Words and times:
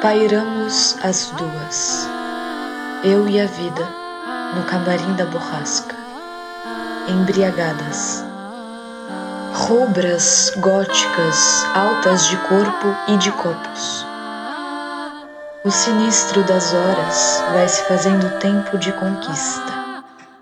Pairamos 0.00 0.96
as 1.02 1.32
duas, 1.36 2.08
eu 3.02 3.28
e 3.28 3.40
a 3.40 3.46
vida, 3.46 3.84
no 4.54 4.62
camarim 4.62 5.12
da 5.14 5.24
borrasca, 5.24 5.96
embriagadas, 7.08 8.24
rubras, 9.54 10.52
góticas, 10.58 11.66
altas 11.74 12.28
de 12.28 12.36
corpo 12.36 12.94
e 13.08 13.16
de 13.16 13.32
copos. 13.32 14.06
O 15.64 15.70
sinistro 15.72 16.44
das 16.44 16.72
horas 16.72 17.42
vai 17.52 17.68
se 17.68 17.82
fazendo 17.82 18.38
tempo 18.38 18.78
de 18.78 18.92
conquista. 18.92 19.72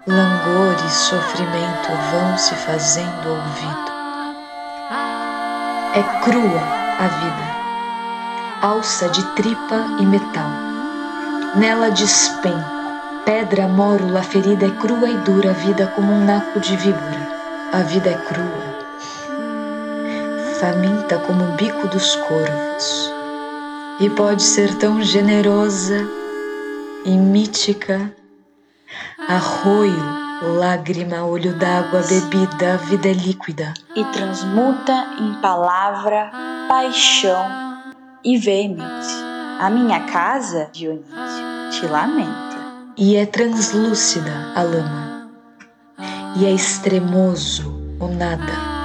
Langor 0.07 0.77
e 0.87 0.91
sofrimento 0.91 1.89
vão 2.13 2.37
se 2.37 2.55
fazendo 2.57 3.31
ouvido. 3.31 3.93
É 5.95 6.03
crua 6.23 6.61
a 6.99 7.09
vida, 7.09 7.56
alça 8.67 9.09
de 9.09 9.25
tripa 9.37 9.87
e 10.01 10.05
metal. 10.05 10.51
Nela 11.55 11.89
despenco, 11.89 12.69
pedra 13.25 13.69
mórula 13.69 14.25
ferida 14.25 14.67
é 14.67 14.71
crua 14.71 15.09
e 15.09 15.17
dura 15.19 15.51
a 15.51 15.53
vida 15.53 15.87
como 15.95 16.13
um 16.13 16.25
naco 16.25 16.59
de 16.59 16.77
víbora. 16.77 17.29
A 17.73 17.83
vida 17.83 18.11
é 18.11 18.15
crua, 18.15 18.77
faminta 20.59 21.17
como 21.19 21.45
o 21.45 21.53
bico 21.53 21.87
dos 21.87 22.17
corvos 22.17 23.13
e 24.01 24.11
pode 24.11 24.43
ser 24.43 24.75
tão 24.79 25.01
generosa 25.01 26.05
e 27.05 27.11
mítica. 27.11 28.13
Arroio, 29.29 30.03
lágrima, 30.59 31.25
olho 31.25 31.55
d'água, 31.55 32.03
bebida, 32.03 32.79
vida 32.79 33.11
é 33.11 33.13
líquida. 33.13 33.75
E 33.95 34.05
transmuta 34.07 35.07
em 35.21 35.35
palavra, 35.35 36.33
paixão 36.69 37.66
e 38.27 38.37
veemente. 38.37 39.07
A 39.61 39.71
minha 39.71 40.01
casa, 40.01 40.69
Dionísio, 40.73 41.07
te 41.71 41.87
lamenta. 41.87 42.57
E 42.99 43.15
é 43.15 43.25
translúcida 43.25 44.33
a 44.55 44.63
lama, 44.63 45.31
e 46.37 46.47
é 46.47 46.51
extremoso 46.51 47.71
o 48.01 48.09
nada 48.09 48.77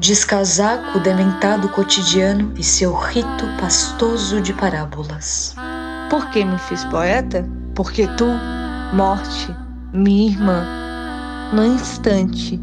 descasaco 0.00 0.96
o 0.96 1.00
dementado 1.02 1.68
cotidiano 1.68 2.54
e 2.56 2.64
seu 2.64 2.94
rito 2.94 3.44
pastoso 3.60 4.40
de 4.40 4.54
parábolas. 4.54 5.54
Por 6.08 6.30
que 6.30 6.42
me 6.42 6.58
fiz 6.58 6.84
poeta? 6.86 7.46
Porque 7.74 8.06
tu, 8.16 8.26
morte, 8.94 9.54
minha 9.92 10.30
irmã, 10.30 10.64
no 11.52 11.66
instante, 11.66 12.58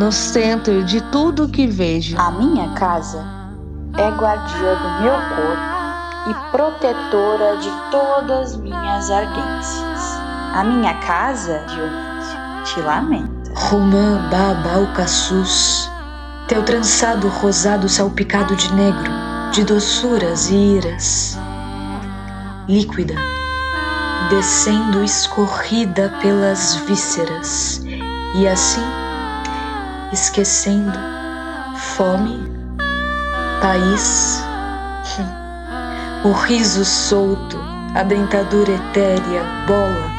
no 0.00 0.10
centro 0.10 0.82
de 0.82 1.00
tudo 1.12 1.48
que 1.48 1.68
vejo. 1.68 2.18
A 2.18 2.32
minha 2.32 2.74
casa 2.74 3.39
é 4.00 4.10
guardiã 4.10 4.74
do 4.76 5.02
meu 5.02 5.14
corpo 5.36 6.30
e 6.30 6.50
protetora 6.50 7.56
de 7.58 7.70
todas 7.90 8.56
minhas 8.56 9.10
ardências. 9.10 10.20
A 10.54 10.64
minha 10.64 10.94
casa, 10.94 11.62
Dionísio, 11.68 12.38
te 12.64 12.80
lamenta. 12.80 13.52
Romã 13.54 14.28
Baba 14.30 14.76
Alcaçuz 14.76 15.90
teu 16.50 16.64
trançado 16.64 17.28
rosado 17.28 17.88
salpicado 17.88 18.56
de 18.56 18.74
negro, 18.74 19.12
de 19.52 19.62
doçuras 19.62 20.50
e 20.50 20.56
iras, 20.56 21.38
líquida, 22.68 23.14
descendo 24.28 25.04
escorrida 25.04 26.12
pelas 26.20 26.74
vísceras, 26.88 27.80
e 28.34 28.48
assim, 28.48 28.82
esquecendo 30.12 30.98
fome, 31.76 32.59
país, 33.60 34.42
o 36.24 36.32
riso 36.32 36.84
solto, 36.84 37.58
a 37.94 38.02
dentadura 38.02 38.72
etérea, 38.72 39.42
bola, 39.66 40.10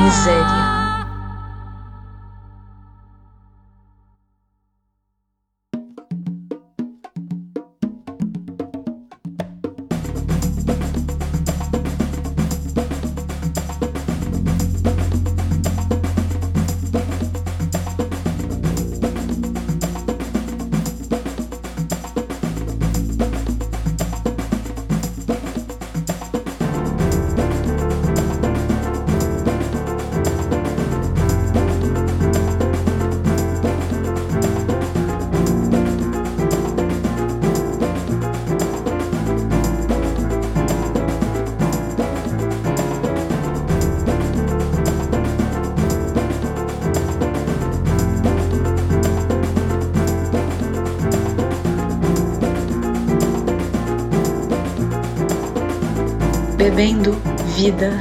miséria. 0.00 0.63
Bebendo 56.74 57.12
vida, 57.54 57.92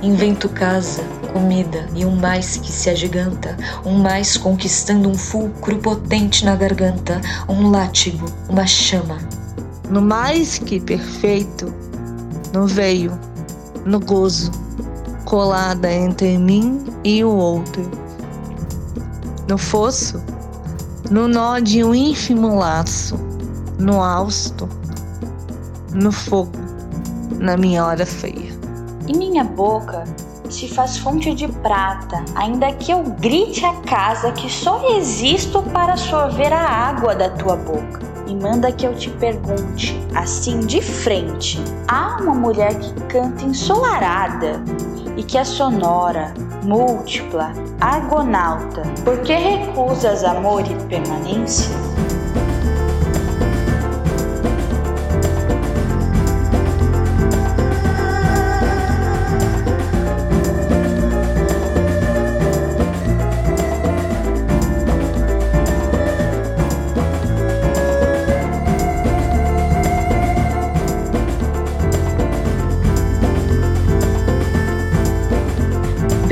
invento 0.00 0.48
casa, 0.48 1.02
comida 1.30 1.86
e 1.94 2.06
um 2.06 2.16
mais 2.16 2.56
que 2.56 2.72
se 2.72 2.88
agiganta, 2.88 3.54
um 3.84 3.98
mais 3.98 4.38
conquistando 4.38 5.10
um 5.10 5.14
fulcro 5.14 5.76
potente 5.76 6.42
na 6.42 6.56
garganta, 6.56 7.20
um 7.46 7.70
látigo, 7.70 8.24
uma 8.48 8.66
chama. 8.66 9.18
No 9.90 10.00
mais 10.00 10.56
que 10.56 10.80
perfeito, 10.80 11.70
no 12.54 12.66
veio, 12.66 13.12
no 13.84 14.00
gozo, 14.00 14.50
colada 15.26 15.92
entre 15.92 16.38
mim 16.38 16.82
e 17.04 17.22
o 17.22 17.28
outro. 17.28 17.90
No 19.46 19.58
fosso, 19.58 20.24
no 21.10 21.28
nó 21.28 21.58
de 21.58 21.84
um 21.84 21.94
ínfimo 21.94 22.56
laço, 22.56 23.18
no 23.78 24.02
hausto, 24.02 24.66
no 25.92 26.10
fogo 26.10 26.63
na 27.44 27.56
minha 27.56 27.84
hora 27.84 28.06
feia. 28.06 28.52
E 29.06 29.16
minha 29.16 29.44
boca 29.44 30.04
se 30.48 30.66
faz 30.68 30.96
fonte 30.96 31.34
de 31.34 31.46
prata, 31.48 32.24
ainda 32.34 32.72
que 32.72 32.90
eu 32.90 33.02
grite 33.02 33.64
a 33.64 33.74
casa 33.82 34.32
que 34.32 34.50
só 34.50 34.96
existo 34.96 35.62
para 35.62 35.96
sorver 35.96 36.52
a 36.52 36.60
água 36.60 37.14
da 37.14 37.28
tua 37.30 37.56
boca. 37.56 38.00
E 38.26 38.34
manda 38.34 38.72
que 38.72 38.86
eu 38.86 38.94
te 38.94 39.10
pergunte, 39.10 39.94
assim 40.14 40.60
de 40.60 40.80
frente: 40.80 41.62
há 41.86 42.16
uma 42.20 42.34
mulher 42.34 42.78
que 42.78 42.94
canta 43.02 43.44
ensolarada 43.44 44.62
e 45.16 45.22
que 45.22 45.36
é 45.36 45.44
sonora, 45.44 46.32
múltipla, 46.62 47.52
argonauta, 47.80 48.82
por 49.04 49.18
que 49.20 49.34
recusas 49.34 50.24
amor 50.24 50.62
e 50.62 50.74
permanência? 50.86 51.93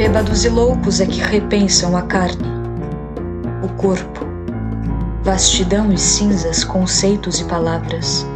Bêbados 0.03 0.45
e 0.45 0.49
loucos 0.49 1.01
é 1.01 1.07
que 1.07 1.21
repensam 1.21 1.97
a 1.97 2.03
carne, 2.03 2.45
o 3.63 3.69
corpo, 3.81 4.27
vastidão 5.23 5.93
e 5.93 5.97
cinzas, 5.97 6.65
conceitos 6.65 7.39
e 7.39 7.45
palavras. 7.45 8.27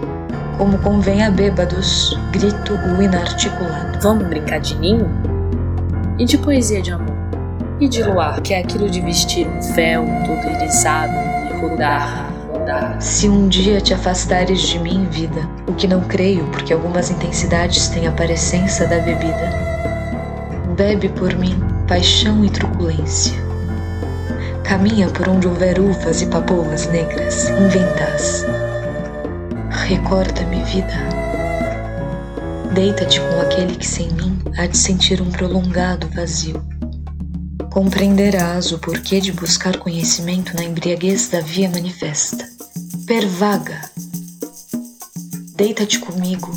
Como 0.59 0.79
convém 0.79 1.25
a 1.25 1.31
bêbados, 1.31 2.17
grito 2.31 2.73
o 2.73 3.03
inarticulado. 3.03 3.99
Vamos 4.01 4.29
brincar 4.29 4.61
de 4.61 4.79
ninho? 4.79 5.11
E 6.21 6.25
de 6.25 6.39
poesia 6.39 6.81
de 6.81 6.93
amor? 6.93 7.17
E 7.81 7.89
de 7.89 8.01
luar, 8.05 8.41
que 8.43 8.55
é 8.55 8.61
aquilo 8.61 8.89
de 8.89 9.01
vestir 9.01 9.49
um 9.49 9.61
véu 9.75 10.05
todo 10.25 10.49
irisado 10.49 11.15
e 11.51 11.61
rodar, 11.61 12.33
rodar? 12.49 13.03
Se 13.03 13.29
um 13.29 13.49
dia 13.49 13.81
te 13.81 13.93
afastares 13.93 14.61
de 14.61 14.79
mim, 14.79 15.09
vida, 15.11 15.41
o 15.67 15.75
que 15.75 15.89
não 15.89 16.03
creio, 16.03 16.45
porque 16.45 16.73
algumas 16.73 17.11
intensidades 17.11 17.89
têm 17.89 18.07
a 18.07 18.13
parecença 18.13 18.87
da 18.87 19.01
bebida 19.01 19.77
Bebe 20.77 21.09
por 21.09 21.35
mim 21.37 21.59
paixão 21.89 22.45
e 22.45 22.51
truculência. 22.51 23.33
Caminha 24.63 25.09
por 25.09 25.27
onde 25.27 25.49
houver 25.49 25.81
uvas 25.81 26.21
e 26.21 26.27
papoulas 26.27 26.87
negras, 26.89 27.49
inventas. 27.49 28.45
Recorda-me, 29.71 30.63
vida. 30.65 30.93
Deita-te 32.75 33.21
com 33.23 33.41
aquele 33.41 33.75
que 33.75 33.87
sem 33.87 34.13
mim 34.13 34.39
há 34.59 34.67
de 34.67 34.77
sentir 34.77 35.23
um 35.23 35.31
prolongado 35.31 36.09
vazio. 36.15 36.63
Compreenderás 37.71 38.71
o 38.71 38.79
porquê 38.79 39.19
de 39.19 39.33
buscar 39.33 39.79
conhecimento 39.79 40.55
na 40.55 40.65
embriaguez 40.65 41.31
da 41.31 41.41
via 41.41 41.71
manifesta. 41.71 42.47
Pervaga! 43.07 43.81
Deita-te 45.57 45.99
comigo, 46.01 46.53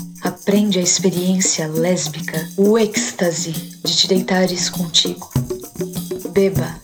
aprende 0.50 0.80
a 0.80 0.81
experiência 0.81 1.68
lésbica, 1.68 2.50
o 2.57 2.75
êxtase 2.75 3.51
de 3.51 3.96
te 3.96 4.07
deitares 4.07 4.68
contigo. 4.68 5.30
Beba, 6.31 6.75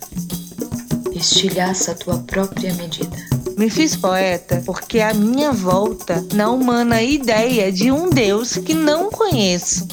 estilhaça 1.11 1.93
a 1.93 1.95
tua 1.95 2.19
própria 2.19 2.71
medida. 2.75 3.17
Me 3.57 3.67
fiz 3.67 3.95
poeta 3.95 4.61
porque 4.67 4.99
a 4.99 5.15
minha 5.15 5.51
volta 5.51 6.23
na 6.35 6.51
humana 6.51 7.01
ideia 7.01 7.71
de 7.71 7.91
um 7.91 8.07
Deus 8.07 8.55
que 8.55 8.75
não 8.75 9.09
conheço. 9.09 9.87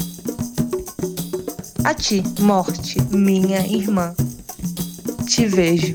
A 1.82 1.94
ti, 1.94 2.22
morte, 2.40 3.00
minha 3.10 3.66
irmã, 3.66 4.14
te 5.24 5.46
vejo. 5.46 5.94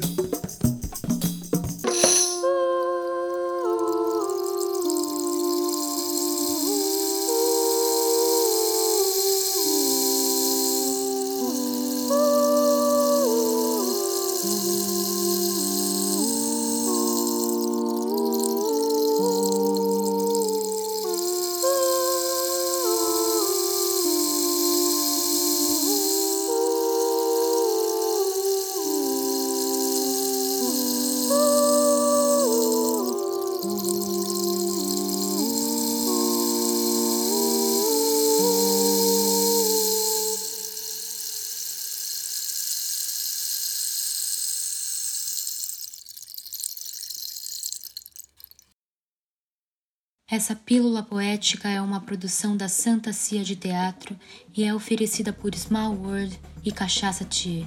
Essa 50.37 50.55
pílula 50.55 51.01
poética 51.01 51.67
é 51.67 51.81
uma 51.81 51.99
produção 51.99 52.55
da 52.55 52.69
Santa 52.69 53.11
Cia 53.11 53.43
de 53.43 53.55
Teatro 53.55 54.15
e 54.55 54.63
é 54.63 54.71
oferecida 54.71 55.33
por 55.33 55.55
Small 55.55 55.95
World 55.95 56.39
e 56.63 56.71
Cachaça 56.71 57.25
Thier, 57.25 57.65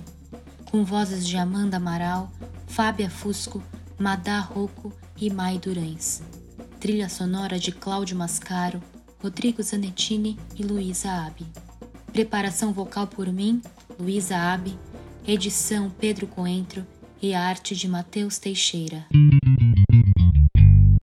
com 0.67 0.84
vozes 0.84 1.26
de 1.26 1.37
Amanda 1.37 1.78
Amaral, 1.78 2.31
Fábia 2.69 3.11
Fusco, 3.11 3.61
Madá 3.99 4.38
Rocco 4.38 4.93
e 5.20 5.28
Mai 5.28 5.58
Durães. 5.58 6.22
Trilha 6.78 7.08
sonora 7.08 7.58
de 7.58 7.72
Cláudio 7.72 8.17
Mascaro, 8.17 8.81
Rodrigo 9.20 9.61
Zanettini 9.64 10.38
e 10.56 10.62
Luísa 10.62 11.11
Abi. 11.11 11.46
Preparação 12.12 12.73
vocal 12.73 13.08
por 13.08 13.26
mim, 13.32 13.61
Luísa 13.99 14.37
Abi. 14.37 14.78
Edição 15.26 15.90
Pedro 15.90 16.28
Coentro 16.28 16.87
e 17.20 17.34
arte 17.34 17.75
de 17.75 17.88
Matheus 17.88 18.38
Teixeira. 18.38 19.08